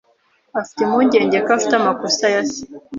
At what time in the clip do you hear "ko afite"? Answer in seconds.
1.45-1.73